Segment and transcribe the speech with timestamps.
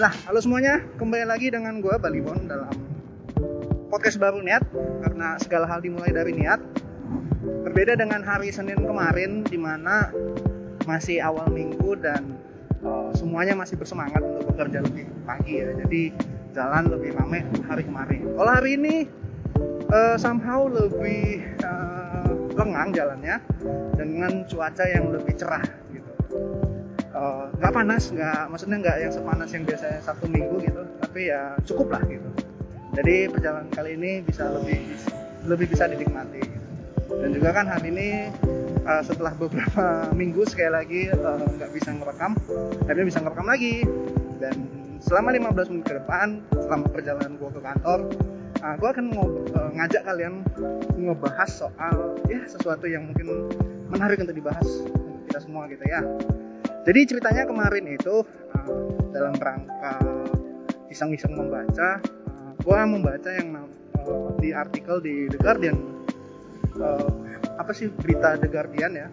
[0.00, 2.72] Yalah, halo semuanya, kembali lagi dengan gue Balibon dalam
[3.92, 4.64] podcast baru niat
[5.04, 6.56] karena segala hal dimulai dari niat.
[7.68, 10.08] Berbeda dengan hari Senin kemarin di mana
[10.88, 12.32] masih awal minggu dan
[12.80, 15.68] uh, semuanya masih bersemangat untuk bekerja lebih pagi ya.
[15.84, 16.16] Jadi
[16.56, 18.24] jalan lebih ramai hari kemarin.
[18.40, 19.04] Kalau hari ini
[19.92, 23.36] uh, somehow lebih uh, lengang jalannya
[24.00, 25.68] dengan cuaca yang lebih cerah
[27.60, 31.52] nggak uh, panas nggak maksudnya nggak yang sepanas yang biasanya sabtu minggu gitu tapi ya
[31.68, 32.28] cukup lah gitu.
[32.90, 34.80] Jadi perjalanan kali ini bisa lebih
[35.44, 36.42] lebih bisa dinikmati
[37.10, 38.08] dan juga kan hari ini
[38.88, 42.32] uh, setelah beberapa minggu sekali lagi uh, nggak uh, bisa ngerekam
[42.88, 43.74] akhirnya bisa ngerekam lagi.
[44.40, 44.56] Dan
[45.04, 47.98] selama 15 menit ke depan selama perjalanan gue ke kantor
[48.64, 50.44] uh, gue akan uh, ngajak kalian
[50.96, 53.52] ngebahas soal ya sesuatu yang mungkin
[53.92, 56.00] menarik untuk dibahas untuk kita semua gitu ya
[56.84, 58.68] jadi ceritanya kemarin itu uh,
[59.12, 60.00] dalam rangka
[60.88, 63.68] iseng-iseng membaca uh, gue membaca yang
[64.00, 65.76] uh, di artikel di The Guardian.
[66.80, 69.08] Uh, apa sih berita The Guardian ya?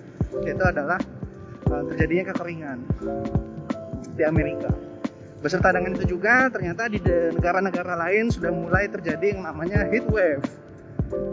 [0.47, 0.97] Itu adalah
[1.67, 2.79] uh, terjadinya kekeringan
[4.15, 4.71] di Amerika.
[5.37, 10.41] Beserta dengan itu juga ternyata di negara-negara lain sudah mulai terjadi yang namanya heat wave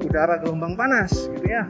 [0.05, 1.65] udara gelombang panas gitu ya.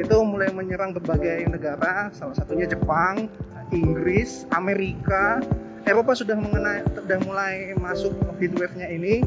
[0.00, 3.28] Itu mulai menyerang berbagai negara salah satunya Jepang
[3.74, 5.42] Inggris, Amerika,
[5.86, 9.22] Eropa sudah mengenai sudah mulai masuk heat wave-nya ini.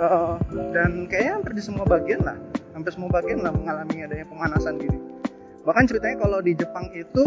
[0.00, 0.40] Uh,
[0.72, 2.38] dan kayaknya hampir di semua bagian lah,
[2.72, 4.96] hampir semua bagian lah mengalami adanya pemanasan gini.
[5.66, 7.20] Bahkan ceritanya kalau di Jepang itu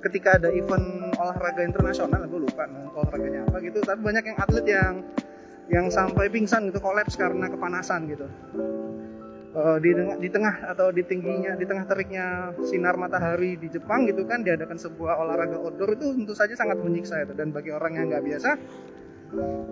[0.00, 2.64] ketika ada event olahraga internasional, gue lupa
[2.96, 4.94] olahraganya apa gitu, tapi banyak yang atlet yang
[5.68, 8.28] yang sampai pingsan gitu, kolaps karena kepanasan gitu
[9.54, 14.26] uh, di, di tengah atau di tingginya di tengah teriknya sinar matahari di Jepang gitu
[14.26, 17.32] kan diadakan sebuah olahraga outdoor itu tentu saja sangat menyiksa itu.
[17.32, 18.50] Dan bagi orang yang nggak biasa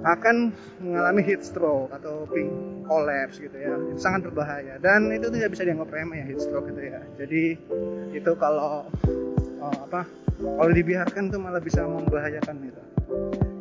[0.03, 0.51] akan
[0.83, 2.51] mengalami heat stroke atau pink
[2.87, 3.75] collapse gitu ya.
[3.95, 4.79] Itu sangat berbahaya.
[4.79, 7.01] Dan itu tidak bisa dianggap remeh ya heat stroke gitu ya.
[7.19, 7.43] Jadi
[8.15, 8.87] itu kalau
[9.63, 10.07] uh, apa
[10.43, 12.83] kalau dibiarkan tuh malah bisa membahayakan gitu.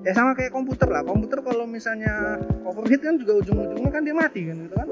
[0.02, 1.06] Ya sama kayak komputer lah.
[1.06, 4.90] Komputer kalau misalnya overheat kan juga ujung-ujungnya kan dia mati kan gitu kan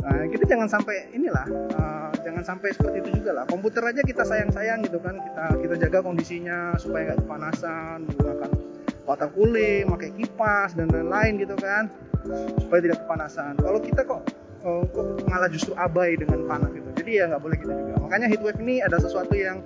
[0.00, 1.46] Nah, kita jangan sampai inilah,
[1.76, 3.44] uh, jangan sampai seperti itu juga lah.
[3.44, 8.50] Komputer aja kita sayang-sayang gitu kan, kita kita jaga kondisinya supaya nggak kepanasan, menggunakan
[9.04, 11.92] water cooling, pakai kipas dan lain-lain gitu kan,
[12.64, 13.52] supaya tidak kepanasan.
[13.60, 14.20] Kalau kita kok
[14.64, 16.88] uh, kok malah justru abai dengan panas gitu.
[16.96, 17.94] Jadi ya nggak boleh gitu juga.
[18.00, 19.60] Makanya heatwave ini ada sesuatu yang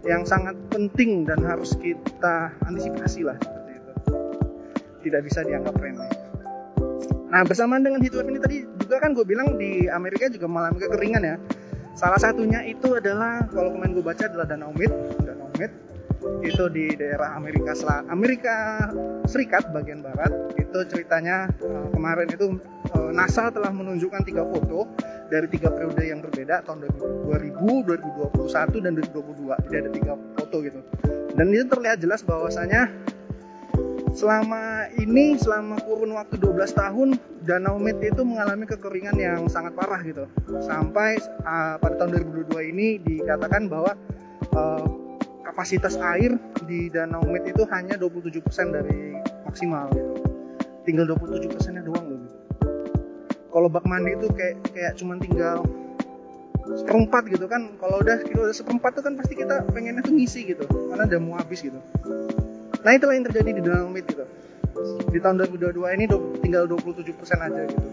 [0.00, 3.92] yang sangat penting dan harus kita antisipasi lah seperti itu.
[5.08, 6.19] Tidak bisa dianggap remeh.
[7.30, 11.22] Nah bersamaan dengan heatwave ini tadi juga kan gue bilang di Amerika juga mengalami kekeringan
[11.22, 11.36] ya.
[11.94, 14.90] Salah satunya itu adalah kalau kemarin gue baca adalah Danau Mid,
[15.22, 15.70] Danau Mid
[16.44, 18.54] itu di daerah Amerika Selatan, Amerika
[19.24, 20.32] Serikat bagian barat.
[20.58, 22.58] Itu ceritanya uh, kemarin itu
[22.92, 24.90] uh, NASA telah menunjukkan tiga foto
[25.30, 26.90] dari tiga periode yang berbeda tahun
[27.30, 29.64] 2000, 2021 dan 2022.
[29.70, 30.80] Jadi ada tiga foto gitu.
[31.34, 32.90] Dan itu terlihat jelas bahwasanya
[34.10, 37.08] selama ini selama kurun waktu 12 tahun
[37.46, 40.26] Danau Mid itu mengalami kekeringan yang sangat parah gitu
[40.66, 42.18] sampai uh, pada tahun
[42.50, 43.94] 2022 ini dikatakan bahwa
[44.54, 44.86] uh,
[45.46, 46.34] kapasitas air
[46.66, 48.42] di Danau Mid itu hanya 27%
[48.74, 50.12] dari maksimal gitu.
[50.86, 52.36] tinggal 27% nya doang loh gitu.
[53.54, 55.62] kalau bak mandi itu kayak kayak cuman tinggal
[56.70, 60.54] seperempat gitu kan kalau udah kalau udah seperempat tuh kan pasti kita pengennya tuh ngisi
[60.54, 61.78] gitu karena udah mau habis gitu
[62.80, 64.24] Nah itulah yang terjadi di Mid gitu.
[65.12, 66.04] Di tahun 2022 ini
[66.40, 67.88] tinggal 27% aja gitu.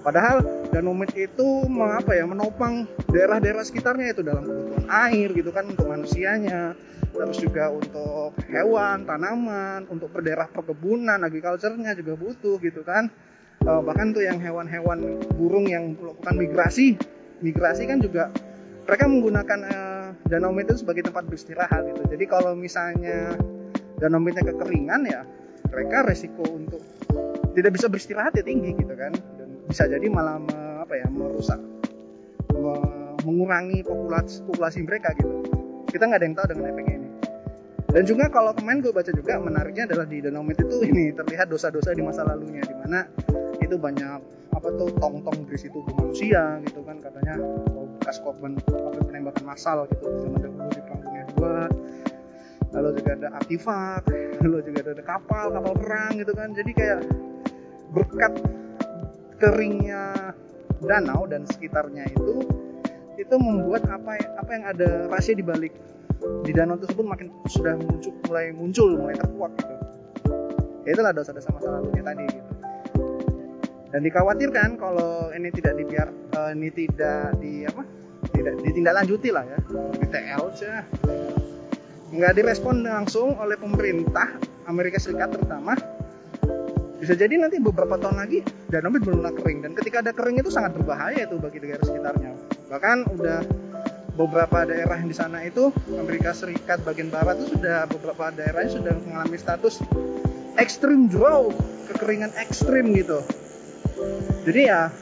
[0.00, 0.40] Padahal
[0.72, 6.72] Mid itu apa ya menopang daerah-daerah sekitarnya itu dalam kebutuhan air gitu kan untuk manusianya,
[7.12, 13.12] terus juga untuk hewan, tanaman, untuk daerah perkebunan, agriculture-nya juga butuh gitu kan.
[13.60, 16.96] Uh, bahkan tuh yang hewan-hewan burung yang melakukan migrasi,
[17.44, 18.32] migrasi kan juga
[18.88, 22.02] mereka menggunakan uh, Danau itu sebagai tempat beristirahat gitu.
[22.08, 23.36] Jadi kalau misalnya
[24.00, 25.22] dan namanya kekeringan ya
[25.70, 26.82] mereka resiko untuk
[27.54, 29.12] tidak bisa beristirahat ya tinggi gitu kan.
[29.14, 31.60] Dan bisa jadi malah me, apa ya merusak
[32.56, 32.74] me,
[33.22, 35.44] mengurangi populasi populasi mereka gitu.
[35.90, 37.10] Kita nggak ada yang tahu dengan efeknya ini.
[37.90, 41.50] Dan juga kalau kemarin gue baca juga menariknya adalah di Danau Mit itu ini terlihat
[41.50, 43.02] dosa-dosa di masa lalunya di mana
[43.58, 44.22] itu banyak
[44.54, 47.38] apa tuh tong-tong berisi tubuh manusia gitu kan katanya
[47.98, 51.54] bekas korban apa penembakan massal gitu zaman dahulu di perang dunia dua
[52.70, 54.02] lalu juga ada artefak
[54.42, 56.54] lalu juga ada kapal kapal perang gitu kan.
[56.54, 57.00] Jadi kayak
[57.90, 58.32] berkat
[59.40, 60.34] keringnya
[60.84, 62.44] danau dan sekitarnya itu
[63.20, 65.76] itu membuat apa apa yang ada rahasia di balik
[66.44, 69.74] di danau tersebut makin sudah muncul mulai muncul mulai terkuat gitu.
[70.88, 72.52] Ya itulah dosa-dosa masa lalunya tadi gitu.
[73.90, 76.08] Dan dikhawatirkan kalau ini tidak dibiar
[76.38, 77.82] uh, ini tidak di apa
[78.32, 79.58] tidak ditindaklanjuti lah ya.
[79.98, 80.72] Di TL aja
[82.10, 84.34] nggak direspon langsung oleh pemerintah
[84.66, 85.78] Amerika Serikat terutama.
[87.00, 89.64] Bisa jadi nanti beberapa tahun lagi danau benar-benar kering.
[89.64, 92.36] Dan ketika ada kering itu sangat berbahaya itu bagi negara sekitarnya.
[92.68, 93.40] Bahkan udah
[94.20, 99.38] beberapa daerah di sana itu Amerika Serikat bagian barat itu sudah beberapa daerahnya sudah mengalami
[99.40, 99.80] status
[100.60, 101.56] extreme drought
[101.88, 103.24] kekeringan ekstrim gitu.
[104.44, 104.92] Jadi ya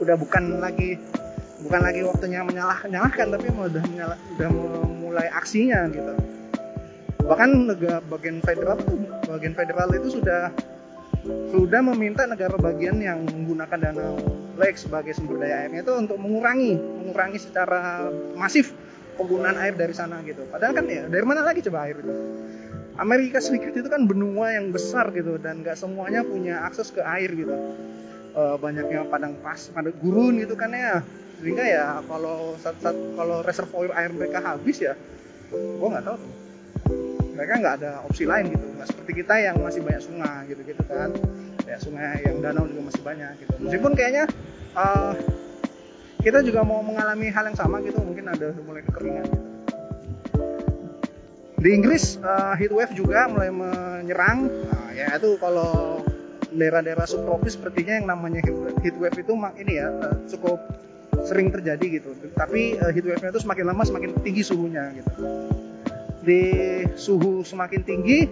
[0.00, 0.96] udah bukan lagi
[1.66, 4.48] bukan lagi waktunya menyalah nyalahkan tapi udah menyalah, udah
[4.88, 6.12] mulai aksinya gitu.
[7.24, 8.78] Bahkan negara bagian federal
[9.28, 10.50] bagian federal itu sudah
[11.52, 14.16] sudah meminta negara bagian yang menggunakan dana
[14.56, 18.72] lake sebagai sumber daya airnya itu untuk mengurangi mengurangi secara masif
[19.20, 20.48] penggunaan air dari sana gitu.
[20.48, 22.14] Padahal kan ya dari mana lagi coba air itu
[23.00, 27.32] Amerika Serikat itu kan benua yang besar gitu dan nggak semuanya punya akses ke air
[27.32, 27.56] gitu.
[28.30, 31.00] Uh, banyaknya padang pas padang gurun gitu kan ya.
[31.40, 34.92] Sehingga ya kalau saat, saat kalau reservoir air mereka habis ya
[35.50, 36.16] gua nggak tahu
[37.32, 38.66] mereka nggak ada opsi lain gitu.
[38.68, 41.10] Nggak seperti kita yang masih banyak sungai gitu gitu kan.
[41.64, 43.54] Ya sungai yang danau juga masih banyak gitu.
[43.64, 44.24] Meskipun kayaknya
[44.76, 45.16] uh,
[46.20, 47.96] kita juga mau mengalami hal yang sama gitu.
[48.04, 49.49] Mungkin ada mulai kekeringan gitu
[51.60, 54.48] di Inggris uh, heat wave juga mulai menyerang.
[54.48, 56.00] Nah, ya itu kalau
[56.50, 58.40] daerah-daerah subtropis sepertinya yang namanya
[58.82, 60.58] heat wave itu ini ya uh, cukup
[61.28, 62.16] sering terjadi gitu.
[62.32, 65.12] Tapi uh, heat wave-nya itu semakin lama semakin tinggi suhunya gitu.
[66.24, 66.42] Di
[66.96, 68.24] suhu semakin tinggi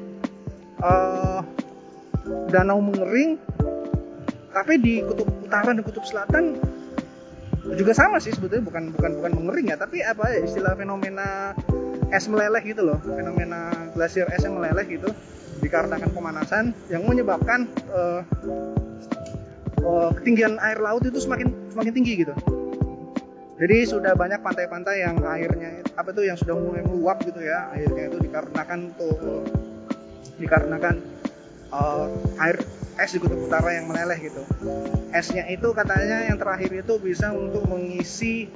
[0.81, 1.45] uh,
[2.49, 3.37] danau mengering
[4.53, 6.57] tapi di kutub utara dan kutub selatan
[7.77, 11.53] juga sama sih sebetulnya bukan bukan bukan mengering ya tapi apa ya istilah fenomena
[12.09, 15.13] es meleleh gitu loh fenomena glasier es yang meleleh gitu
[15.61, 18.23] dikarenakan pemanasan yang menyebabkan uh,
[19.83, 22.35] uh, ketinggian air laut itu semakin semakin tinggi gitu.
[23.59, 28.07] Jadi sudah banyak pantai-pantai yang airnya apa tuh yang sudah mulai meluap gitu ya airnya
[28.07, 29.43] itu dikarenakan tuh
[30.39, 31.03] dikarenakan
[31.75, 32.07] uh,
[32.39, 32.63] air
[32.99, 34.43] es di kutub utara yang meleleh gitu.
[35.11, 38.47] Esnya itu katanya yang terakhir itu bisa untuk mengisi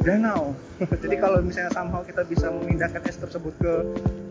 [0.00, 0.56] danau.
[1.02, 3.72] Jadi kalau misalnya somehow kita bisa memindahkan es tersebut ke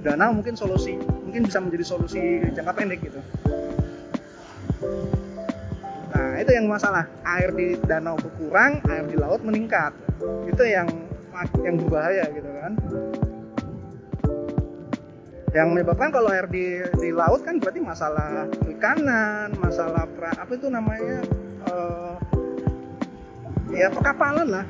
[0.01, 3.21] danau mungkin solusi mungkin bisa menjadi solusi jangka pendek gitu.
[6.10, 7.06] Nah itu yang masalah.
[7.21, 9.94] Air di danau berkurang air di laut meningkat.
[10.50, 10.89] Itu yang
[11.62, 12.74] yang berbahaya gitu kan.
[15.50, 20.69] Yang menyebabkan kalau air di di laut kan berarti masalah perikanan masalah pra, apa itu
[20.69, 21.25] namanya
[21.66, 22.13] uh,
[23.74, 24.66] ya perkapalan lah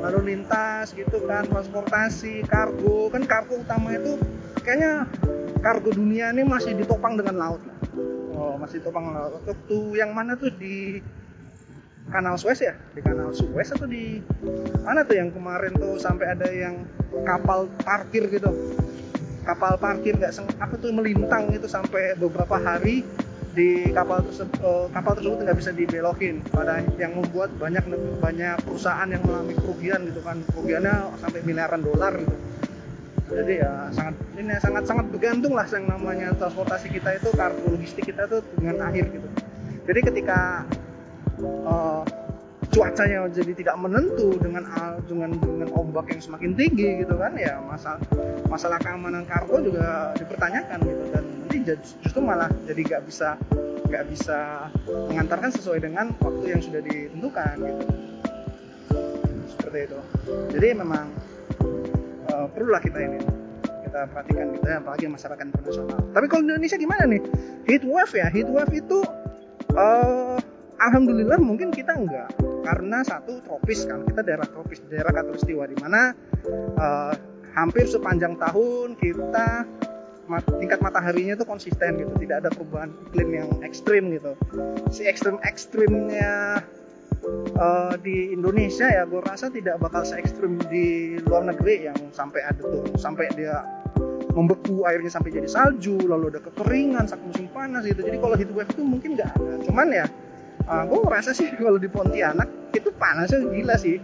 [0.00, 3.12] lalu lintas gitu kan transportasi kargo.
[3.12, 4.16] Kan kargo utama itu
[4.64, 5.06] kayaknya
[5.60, 7.62] kargo dunia ini masih ditopang dengan laut.
[8.34, 9.44] Oh masih ditopang laut.
[9.44, 10.48] Waktu yang mana tuh?
[10.52, 11.04] Di
[12.08, 12.74] kanal Suez ya?
[12.96, 14.18] Di kanal Suez atau di
[14.82, 16.82] mana tuh yang kemarin tuh sampai ada yang
[17.22, 18.50] kapal parkir gitu?
[19.44, 23.04] Kapal parkir nggak apa tuh melintang itu sampai beberapa hari
[23.50, 26.42] di kapal tersebut uh, kapal tersebut nggak bisa dibelokin.
[26.50, 27.82] Pada yang membuat banyak
[28.22, 30.38] banyak perusahaan yang mengalami kerugian gitu kan.
[30.54, 32.36] Kerugiannya sampai miliaran dolar gitu.
[33.30, 38.10] Jadi ya sangat ini sangat sangat bergantung lah yang namanya transportasi kita itu kargo logistik
[38.10, 39.28] kita tuh dengan air gitu.
[39.86, 40.66] Jadi ketika
[41.42, 42.02] uh,
[42.70, 44.66] cuacanya jadi tidak menentu dengan
[45.06, 47.98] dengan dengan ombak yang semakin tinggi gitu kan ya masalah
[48.46, 51.04] masalah keamanan kargo juga dipertanyakan gitu.
[51.14, 51.74] Dan nanti
[52.06, 53.34] justru malah jadi nggak bisa
[53.90, 57.84] nggak bisa mengantarkan sesuai dengan waktu yang sudah ditentukan gitu.
[59.58, 59.98] Seperti itu.
[60.54, 61.10] Jadi memang
[62.30, 63.18] uh, perlulah kita ini.
[63.82, 65.98] Kita perhatikan ya apalagi masyarakat internasional.
[66.14, 67.22] Tapi kalau di Indonesia gimana nih?
[67.66, 68.30] Heat wave ya?
[68.30, 69.02] Heat wave itu
[69.74, 70.38] uh,
[70.78, 72.30] alhamdulillah mungkin kita enggak
[72.62, 74.06] karena satu tropis kan.
[74.06, 76.14] Kita daerah tropis daerah katulistiwa di mana
[76.78, 77.10] uh,
[77.58, 79.66] hampir sepanjang tahun kita
[80.62, 84.38] tingkat mataharinya itu konsisten gitu tidak ada perubahan iklim yang ekstrim gitu.
[84.94, 86.62] Si ekstrim ekstrimnya
[87.58, 92.40] uh, di Indonesia ya gue rasa tidak bakal se ekstrim di luar negeri yang sampai
[92.46, 93.66] ada tuh sampai dia
[94.30, 98.06] membeku airnya sampai jadi salju lalu ada kekeringan saat musim panas gitu.
[98.06, 99.54] Jadi kalau heat wave itu mungkin nggak ada.
[99.66, 100.06] Cuman ya
[100.70, 103.98] uh, ah, gue ngerasa sih kalau di Pontianak itu panasnya gila sih.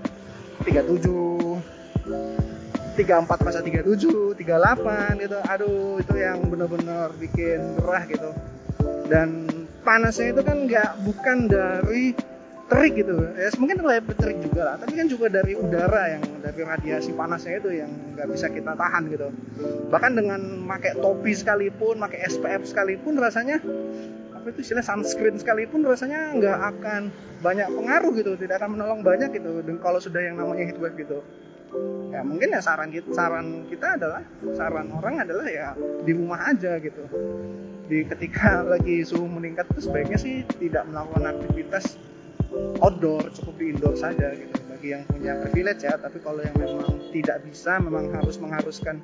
[0.67, 2.46] 37
[2.97, 5.37] 34 masa 37 38 gitu.
[5.45, 8.31] Aduh itu yang bener-bener bikin gerah gitu.
[9.07, 9.47] Dan
[9.85, 12.17] panasnya itu kan nggak bukan dari
[12.67, 13.15] terik gitu.
[13.37, 17.63] Ya mungkin lebih terik juga lah tapi kan juga dari udara yang dari radiasi panasnya
[17.63, 19.29] itu yang nggak bisa kita tahan gitu.
[19.93, 23.61] Bahkan dengan pakai topi sekalipun pakai SPF sekalipun rasanya
[24.35, 27.03] apa itu istilah sunscreen sekalipun rasanya nggak akan
[27.45, 29.63] banyak pengaruh gitu tidak akan menolong banyak gitu.
[29.63, 31.23] Dan kalau sudah yang namanya heatwave gitu
[32.13, 34.23] ya mungkin ya saran kita saran kita adalah
[34.57, 37.05] saran orang adalah ya di rumah aja gitu.
[37.87, 42.01] Di ketika lagi suhu meningkat itu sebaiknya sih tidak melakukan aktivitas
[42.81, 44.55] outdoor cukup di indoor saja gitu.
[44.71, 49.01] Bagi yang punya privilege ya tapi kalau yang memang tidak bisa memang harus mengharuskan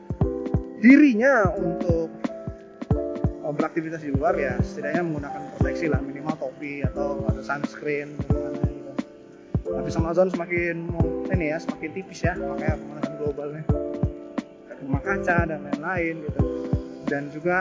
[0.82, 2.10] dirinya untuk
[3.46, 8.18] uh, beraktivitas di luar ya setidaknya menggunakan proteksi lah minimal topi atau ada sunscreen
[9.72, 10.92] tapi sama zone semakin
[11.32, 13.64] ini ya semakin tipis ya makanya pemanasan globalnya.
[14.82, 16.42] Rumah kaca dan lain-lain gitu.
[17.06, 17.60] Dan juga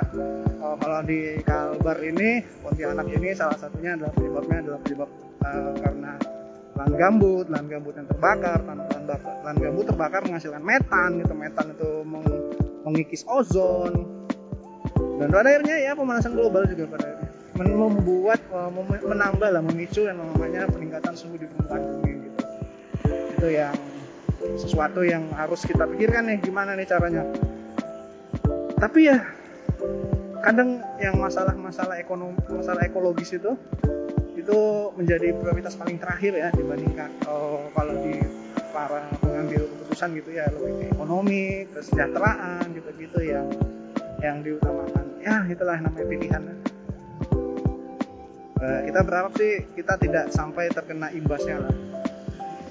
[0.63, 5.09] uh, kalau di Kalbar ini Pontianak ini salah satunya adalah penyebabnya adalah penyebab
[5.43, 6.13] uh, karena
[6.81, 9.03] lahan gambut, lahan gambut yang terbakar, lahan, lahan,
[9.45, 12.25] lahan gambut terbakar menghasilkan metan gitu, metan itu meng,
[12.87, 14.07] mengikis ozon.
[15.21, 17.20] Dan pada akhirnya ya pemanasan global juga pada
[17.59, 18.71] membuat uh,
[19.03, 22.41] menambah lah memicu yang namanya peningkatan suhu di permukaan bumi gitu.
[23.37, 23.75] Itu yang
[24.57, 27.23] sesuatu yang harus kita pikirkan nih gimana nih caranya.
[28.79, 29.21] Tapi ya
[30.41, 33.53] kadang yang masalah-masalah ekonomi masalah ekologis itu
[34.33, 34.57] itu
[34.97, 38.17] menjadi prioritas paling terakhir ya dibandingkan oh, kalau di
[38.73, 43.45] para pengambil keputusan gitu ya lebih ke ekonomi kesejahteraan gitu-gitu yang
[44.21, 45.05] yang diutamakan.
[45.21, 46.43] Ya itulah namanya pilihan
[48.61, 51.73] uh, kita berharap sih kita tidak sampai terkena imbasnya lah.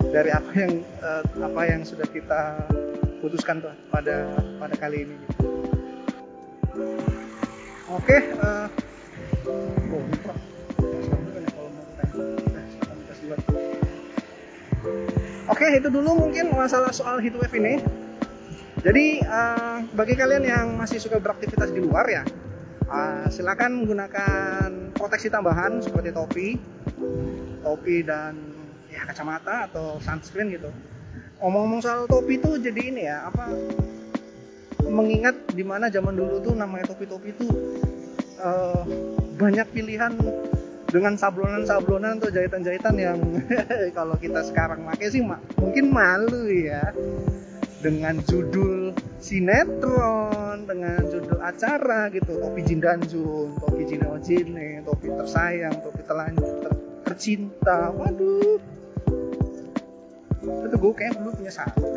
[0.00, 2.66] Dari apa yang uh, apa yang sudah kita
[3.20, 5.16] putuskan tuh pada pada kali ini.
[7.90, 8.66] Oke uh,
[9.90, 10.06] oh,
[15.50, 17.82] Oke, itu dulu mungkin masalah soal heatwave ini.
[18.80, 19.20] Jadi
[19.92, 22.24] bagi kalian yang masih suka beraktivitas di luar ya,
[22.90, 24.69] uh, silakan gunakan
[25.00, 26.48] proteksi tambahan seperti topi,
[27.64, 28.36] topi dan
[28.92, 30.68] ya kacamata atau sunscreen gitu.
[31.40, 33.48] Omong-omong soal topi itu jadi ini ya, apa
[34.84, 37.46] mengingat di mana zaman dulu tuh namanya topi-topi itu
[38.42, 38.84] uh,
[39.38, 40.12] banyak pilihan
[40.90, 43.18] dengan sablonan-sablonan atau jahitan-jahitan yang
[43.98, 45.22] kalau kita sekarang pakai sih
[45.56, 46.90] mungkin malu ya
[47.80, 52.40] dengan judul sinetron dengan judul acara gitu.
[52.40, 56.72] Topi jindanjun topi jinojine topi tersayang topi telanjut ter
[57.06, 57.92] tercinta.
[57.92, 58.58] Waduh.
[60.40, 61.84] Itu gue kayak dulu punya satu.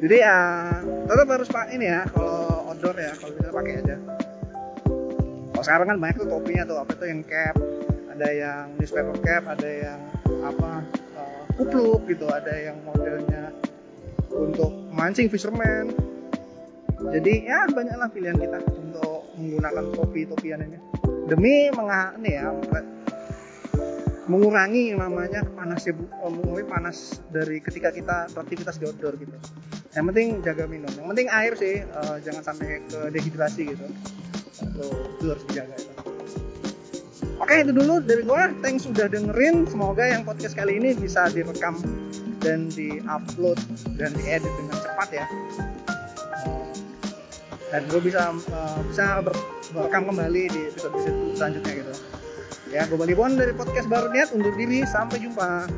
[0.00, 0.36] Jadi ya
[1.04, 3.96] tetap harus pak ini ya kalau outdoor ya kalau bisa pakai aja.
[5.52, 7.56] Kalau sekarang kan banyak tuh topinya tuh apa tuh yang cap
[8.20, 10.00] ada yang newspaper cap ada yang
[10.40, 10.84] apa
[11.16, 13.52] uh, kupluk gitu ada yang modelnya
[14.34, 15.90] untuk mancing fisherman.
[17.00, 20.78] Jadi ya banyaklah pilihan kita untuk menggunakan topi-topian ini.
[21.26, 22.52] Demi mengah ya
[24.30, 29.34] mengurangi namanya panasnya eh, mengurangi panas dari ketika kita beraktivitas di outdoor gitu.
[29.96, 30.92] Yang penting jaga minum.
[30.94, 33.86] Yang penting air sih uh, jangan sampai ke dehidrasi gitu.
[34.60, 34.86] Itu,
[35.18, 35.92] itu harus dijaga itu.
[37.42, 38.54] Oke itu dulu dari gua.
[38.62, 39.66] Thanks sudah dengerin.
[39.66, 41.74] Semoga yang podcast kali ini bisa direkam
[42.40, 43.58] dan diupload
[44.00, 45.26] dan diedit dengan cepat ya.
[47.70, 49.34] Dan gue bisa uh, bisa ber,
[49.86, 51.92] kembali di episode episode selanjutnya gitu.
[52.70, 55.70] Ya gue Bali Bon dari podcast baru niat undur diri sampai jumpa